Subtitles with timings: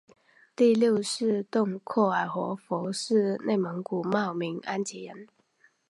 [0.55, 5.27] 第六世洞阔尔活佛是内蒙古茂明安旗人。